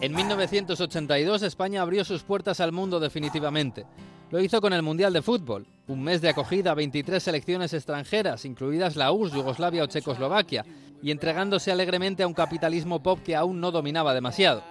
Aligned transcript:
En 0.00 0.14
1982 0.14 1.42
España 1.42 1.82
abrió 1.82 2.06
sus 2.06 2.22
puertas 2.22 2.60
al 2.60 2.72
mundo 2.72 3.00
definitivamente. 3.00 3.84
Lo 4.30 4.40
hizo 4.40 4.62
con 4.62 4.72
el 4.72 4.82
Mundial 4.82 5.12
de 5.12 5.20
Fútbol, 5.20 5.66
un 5.88 6.02
mes 6.02 6.22
de 6.22 6.30
acogida 6.30 6.70
a 6.70 6.74
23 6.74 7.22
selecciones 7.22 7.74
extranjeras, 7.74 8.46
incluidas 8.46 8.96
la 8.96 9.12
URSS, 9.12 9.34
Yugoslavia 9.34 9.84
o 9.84 9.86
Checoslovaquia, 9.86 10.64
y 11.02 11.10
entregándose 11.10 11.70
alegremente 11.70 12.22
a 12.22 12.26
un 12.26 12.32
capitalismo 12.32 13.02
pop 13.02 13.20
que 13.22 13.36
aún 13.36 13.60
no 13.60 13.70
dominaba 13.70 14.14
demasiado. 14.14 14.62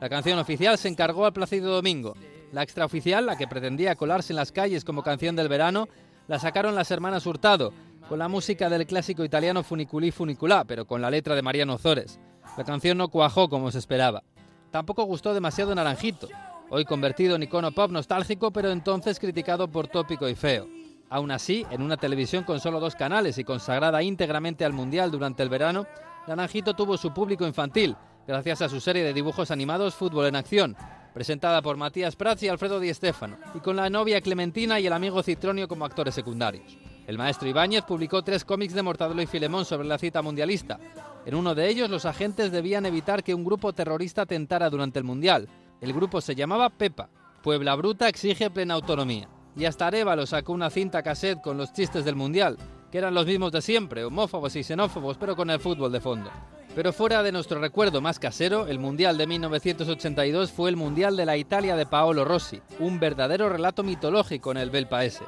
La 0.00 0.08
canción 0.08 0.38
oficial 0.38 0.78
se 0.78 0.88
encargó 0.88 1.26
al 1.26 1.34
Plácido 1.34 1.74
Domingo. 1.74 2.14
La 2.50 2.62
extraoficial, 2.62 3.26
la 3.26 3.36
que 3.36 3.46
pretendía 3.46 3.96
colarse 3.96 4.32
en 4.32 4.38
las 4.38 4.50
calles 4.50 4.86
como 4.86 5.02
canción 5.02 5.36
del 5.36 5.48
verano, 5.48 5.88
la 6.26 6.38
sacaron 6.38 6.74
las 6.74 6.90
hermanas 6.90 7.26
Hurtado, 7.26 7.74
con 8.08 8.18
la 8.18 8.28
música 8.28 8.70
del 8.70 8.86
clásico 8.86 9.24
italiano 9.24 9.62
Funiculi 9.62 10.10
Funiculà, 10.10 10.64
pero 10.64 10.86
con 10.86 11.02
la 11.02 11.10
letra 11.10 11.34
de 11.34 11.42
Mariano 11.42 11.76
Zores. 11.76 12.18
La 12.56 12.64
canción 12.64 12.96
no 12.96 13.08
cuajó 13.08 13.48
como 13.48 13.70
se 13.70 13.78
esperaba. 13.78 14.22
Tampoco 14.70 15.02
gustó 15.04 15.34
demasiado 15.34 15.74
Naranjito, 15.74 16.28
hoy 16.68 16.84
convertido 16.84 17.34
en 17.34 17.42
icono 17.42 17.72
pop 17.72 17.90
nostálgico, 17.90 18.52
pero 18.52 18.70
entonces 18.70 19.18
criticado 19.18 19.66
por 19.66 19.88
tópico 19.88 20.28
y 20.28 20.36
feo. 20.36 20.68
Aún 21.08 21.32
así, 21.32 21.66
en 21.72 21.82
una 21.82 21.96
televisión 21.96 22.44
con 22.44 22.60
solo 22.60 22.78
dos 22.78 22.94
canales 22.94 23.36
y 23.38 23.44
consagrada 23.44 24.00
íntegramente 24.00 24.64
al 24.64 24.72
Mundial 24.72 25.10
durante 25.10 25.42
el 25.42 25.48
verano, 25.48 25.86
Naranjito 26.28 26.74
tuvo 26.74 26.96
su 26.96 27.12
público 27.12 27.44
infantil, 27.44 27.96
gracias 28.28 28.62
a 28.62 28.68
su 28.68 28.80
serie 28.80 29.02
de 29.02 29.12
dibujos 29.12 29.50
animados 29.50 29.96
Fútbol 29.96 30.26
en 30.26 30.36
Acción, 30.36 30.76
presentada 31.12 31.60
por 31.62 31.76
Matías 31.76 32.14
Prats 32.14 32.44
y 32.44 32.48
Alfredo 32.48 32.78
Di 32.78 32.94
Stéfano, 32.94 33.38
y 33.56 33.58
con 33.58 33.74
la 33.74 33.90
novia 33.90 34.20
Clementina 34.20 34.78
y 34.78 34.86
el 34.86 34.92
amigo 34.92 35.20
Citronio 35.24 35.66
como 35.66 35.84
actores 35.84 36.14
secundarios. 36.14 36.78
El 37.08 37.18
maestro 37.18 37.48
Ibáñez 37.48 37.82
publicó 37.82 38.22
tres 38.22 38.44
cómics 38.44 38.74
de 38.74 38.82
Mortadelo 38.82 39.20
y 39.20 39.26
Filemón 39.26 39.64
sobre 39.64 39.88
la 39.88 39.98
cita 39.98 40.22
mundialista, 40.22 40.78
en 41.26 41.34
uno 41.34 41.54
de 41.54 41.68
ellos, 41.68 41.90
los 41.90 42.06
agentes 42.06 42.50
debían 42.50 42.86
evitar 42.86 43.22
que 43.22 43.34
un 43.34 43.44
grupo 43.44 43.72
terrorista 43.72 44.24
tentara 44.24 44.70
durante 44.70 44.98
el 44.98 45.04
Mundial. 45.04 45.48
El 45.80 45.92
grupo 45.92 46.20
se 46.20 46.34
llamaba 46.34 46.70
Pepa. 46.70 47.10
Puebla 47.42 47.74
Bruta 47.74 48.08
exige 48.08 48.50
plena 48.50 48.74
autonomía. 48.74 49.28
Y 49.56 49.66
hasta 49.66 49.86
Arevalo 49.86 50.26
sacó 50.26 50.52
una 50.52 50.70
cinta 50.70 51.02
cassette 51.02 51.42
con 51.42 51.58
los 51.58 51.72
chistes 51.72 52.04
del 52.04 52.16
Mundial, 52.16 52.56
que 52.90 52.98
eran 52.98 53.14
los 53.14 53.26
mismos 53.26 53.52
de 53.52 53.60
siempre, 53.60 54.04
homófobos 54.04 54.56
y 54.56 54.62
xenófobos, 54.62 55.18
pero 55.18 55.36
con 55.36 55.50
el 55.50 55.60
fútbol 55.60 55.92
de 55.92 56.00
fondo. 56.00 56.30
Pero 56.74 56.92
fuera 56.92 57.22
de 57.22 57.32
nuestro 57.32 57.60
recuerdo 57.60 58.00
más 58.00 58.18
casero, 58.18 58.68
el 58.68 58.78
Mundial 58.78 59.18
de 59.18 59.26
1982 59.26 60.52
fue 60.52 60.70
el 60.70 60.76
Mundial 60.76 61.16
de 61.16 61.26
la 61.26 61.36
Italia 61.36 61.76
de 61.76 61.84
Paolo 61.84 62.24
Rossi, 62.24 62.62
un 62.78 63.00
verdadero 63.00 63.48
relato 63.48 63.82
mitológico 63.82 64.52
en 64.52 64.58
el 64.58 64.70
Bel 64.70 64.86
Paese. 64.86 65.24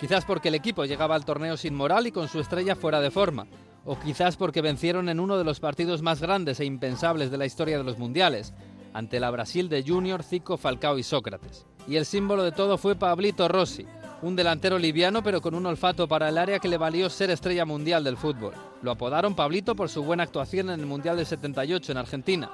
Quizás 0.00 0.24
porque 0.24 0.48
el 0.48 0.54
equipo 0.54 0.84
llegaba 0.84 1.16
al 1.16 1.24
torneo 1.24 1.56
sin 1.56 1.74
moral 1.74 2.06
y 2.06 2.12
con 2.12 2.28
su 2.28 2.38
estrella 2.38 2.76
fuera 2.76 3.00
de 3.00 3.10
forma, 3.10 3.48
o 3.88 3.98
quizás 3.98 4.36
porque 4.36 4.60
vencieron 4.60 5.08
en 5.08 5.18
uno 5.18 5.38
de 5.38 5.44
los 5.44 5.60
partidos 5.60 6.02
más 6.02 6.20
grandes 6.20 6.60
e 6.60 6.66
impensables 6.66 7.30
de 7.30 7.38
la 7.38 7.46
historia 7.46 7.78
de 7.78 7.84
los 7.84 7.98
mundiales, 7.98 8.52
ante 8.92 9.18
la 9.18 9.30
Brasil 9.30 9.70
de 9.70 9.82
Junior, 9.82 10.22
Zico, 10.22 10.58
Falcao 10.58 10.98
y 10.98 11.02
Sócrates. 11.02 11.64
Y 11.86 11.96
el 11.96 12.04
símbolo 12.04 12.42
de 12.42 12.52
todo 12.52 12.76
fue 12.76 12.96
Pablito 12.96 13.48
Rossi, 13.48 13.86
un 14.20 14.36
delantero 14.36 14.78
liviano 14.78 15.22
pero 15.22 15.40
con 15.40 15.54
un 15.54 15.64
olfato 15.64 16.06
para 16.06 16.28
el 16.28 16.36
área 16.36 16.58
que 16.58 16.68
le 16.68 16.76
valió 16.76 17.08
ser 17.08 17.30
estrella 17.30 17.64
mundial 17.64 18.04
del 18.04 18.18
fútbol. 18.18 18.52
Lo 18.82 18.90
apodaron 18.90 19.34
Pablito 19.34 19.74
por 19.74 19.88
su 19.88 20.02
buena 20.02 20.24
actuación 20.24 20.68
en 20.68 20.80
el 20.80 20.86
Mundial 20.86 21.16
del 21.16 21.24
78 21.24 21.92
en 21.92 21.98
Argentina. 21.98 22.50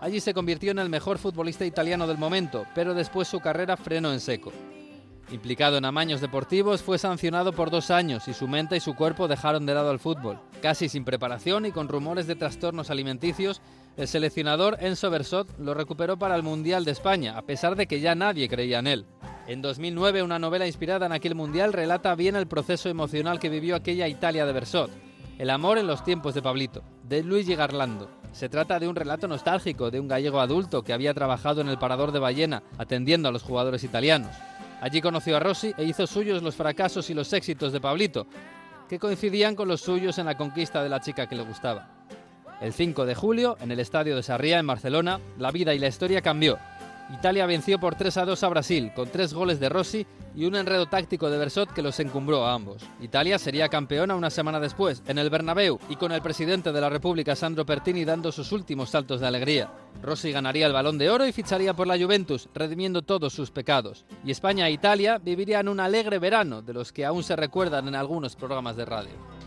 Allí 0.00 0.20
se 0.20 0.32
convirtió 0.32 0.70
en 0.70 0.78
el 0.78 0.88
mejor 0.88 1.18
futbolista 1.18 1.66
italiano 1.66 2.06
del 2.06 2.16
momento, 2.16 2.64
pero 2.74 2.94
después 2.94 3.28
su 3.28 3.40
carrera 3.40 3.76
frenó 3.76 4.10
en 4.10 4.20
seco. 4.20 4.52
Implicado 5.30 5.76
en 5.76 5.84
amaños 5.84 6.22
deportivos, 6.22 6.82
fue 6.82 6.98
sancionado 6.98 7.52
por 7.52 7.70
dos 7.70 7.90
años 7.90 8.28
y 8.28 8.32
su 8.32 8.48
mente 8.48 8.76
y 8.76 8.80
su 8.80 8.94
cuerpo 8.94 9.28
dejaron 9.28 9.66
de 9.66 9.74
lado 9.74 9.90
el 9.90 9.98
fútbol. 9.98 10.40
Casi 10.62 10.88
sin 10.88 11.04
preparación 11.04 11.66
y 11.66 11.70
con 11.70 11.88
rumores 11.88 12.26
de 12.26 12.34
trastornos 12.34 12.88
alimenticios, 12.88 13.60
el 13.98 14.08
seleccionador 14.08 14.78
Enzo 14.80 15.10
Bersot 15.10 15.46
lo 15.58 15.74
recuperó 15.74 16.18
para 16.18 16.34
el 16.34 16.42
Mundial 16.42 16.86
de 16.86 16.92
España, 16.92 17.36
a 17.36 17.42
pesar 17.42 17.76
de 17.76 17.86
que 17.86 18.00
ya 18.00 18.14
nadie 18.14 18.48
creía 18.48 18.78
en 18.78 18.86
él. 18.86 19.06
En 19.46 19.60
2009, 19.60 20.22
una 20.22 20.38
novela 20.38 20.66
inspirada 20.66 21.04
en 21.04 21.12
aquel 21.12 21.34
Mundial 21.34 21.74
relata 21.74 22.14
bien 22.14 22.34
el 22.34 22.46
proceso 22.46 22.88
emocional 22.88 23.38
que 23.38 23.50
vivió 23.50 23.76
aquella 23.76 24.08
Italia 24.08 24.46
de 24.46 24.52
Bersot. 24.54 24.90
El 25.38 25.50
amor 25.50 25.76
en 25.76 25.86
los 25.86 26.04
tiempos 26.04 26.34
de 26.34 26.42
Pablito, 26.42 26.82
de 27.04 27.22
Luigi 27.22 27.54
Garlando. 27.54 28.10
Se 28.32 28.48
trata 28.48 28.78
de 28.78 28.88
un 28.88 28.96
relato 28.96 29.28
nostálgico 29.28 29.90
de 29.90 30.00
un 30.00 30.08
gallego 30.08 30.40
adulto 30.40 30.82
que 30.82 30.92
había 30.92 31.12
trabajado 31.12 31.60
en 31.60 31.68
el 31.68 31.78
parador 31.78 32.12
de 32.12 32.18
Ballena, 32.18 32.62
atendiendo 32.78 33.28
a 33.28 33.32
los 33.32 33.42
jugadores 33.42 33.84
italianos. 33.84 34.30
Allí 34.80 35.00
conoció 35.00 35.36
a 35.36 35.40
Rossi 35.40 35.74
e 35.76 35.84
hizo 35.84 36.06
suyos 36.06 36.42
los 36.42 36.54
fracasos 36.54 37.10
y 37.10 37.14
los 37.14 37.32
éxitos 37.32 37.72
de 37.72 37.80
Pablito, 37.80 38.26
que 38.88 38.98
coincidían 38.98 39.54
con 39.54 39.68
los 39.68 39.80
suyos 39.80 40.18
en 40.18 40.26
la 40.26 40.36
conquista 40.36 40.82
de 40.82 40.88
la 40.88 41.00
chica 41.00 41.28
que 41.28 41.36
le 41.36 41.42
gustaba. 41.42 41.88
El 42.60 42.72
5 42.72 43.06
de 43.06 43.14
julio, 43.14 43.56
en 43.60 43.70
el 43.70 43.80
estadio 43.80 44.16
de 44.16 44.22
Sarriá, 44.22 44.58
en 44.58 44.66
Barcelona, 44.66 45.20
la 45.38 45.50
vida 45.50 45.74
y 45.74 45.78
la 45.78 45.88
historia 45.88 46.22
cambió 46.22 46.58
Italia 47.10 47.46
venció 47.46 47.80
por 47.80 47.94
3 47.94 48.18
a 48.18 48.24
2 48.26 48.42
a 48.42 48.48
Brasil, 48.48 48.92
con 48.94 49.08
tres 49.08 49.32
goles 49.32 49.58
de 49.58 49.70
Rossi 49.70 50.06
y 50.36 50.44
un 50.44 50.54
enredo 50.54 50.86
táctico 50.86 51.30
de 51.30 51.38
Bersot 51.38 51.72
que 51.72 51.80
los 51.80 51.98
encumbró 52.00 52.44
a 52.44 52.52
ambos. 52.52 52.84
Italia 53.00 53.38
sería 53.38 53.70
campeona 53.70 54.14
una 54.14 54.28
semana 54.28 54.60
después, 54.60 55.02
en 55.06 55.16
el 55.16 55.30
Bernabéu, 55.30 55.80
y 55.88 55.96
con 55.96 56.12
el 56.12 56.20
presidente 56.20 56.70
de 56.70 56.80
la 56.80 56.90
República, 56.90 57.34
Sandro 57.34 57.64
Pertini, 57.64 58.04
dando 58.04 58.30
sus 58.30 58.52
últimos 58.52 58.90
saltos 58.90 59.20
de 59.20 59.26
alegría. 59.26 59.72
Rossi 60.02 60.32
ganaría 60.32 60.66
el 60.66 60.72
Balón 60.74 60.98
de 60.98 61.08
Oro 61.08 61.26
y 61.26 61.32
ficharía 61.32 61.74
por 61.74 61.86
la 61.86 61.98
Juventus, 61.98 62.48
redimiendo 62.54 63.00
todos 63.00 63.32
sus 63.32 63.50
pecados. 63.50 64.04
Y 64.22 64.30
España 64.30 64.68
e 64.68 64.72
Italia 64.72 65.18
vivirían 65.18 65.68
un 65.68 65.80
alegre 65.80 66.18
verano, 66.18 66.60
de 66.60 66.74
los 66.74 66.92
que 66.92 67.06
aún 67.06 67.24
se 67.24 67.36
recuerdan 67.36 67.88
en 67.88 67.94
algunos 67.94 68.36
programas 68.36 68.76
de 68.76 68.84
radio. 68.84 69.37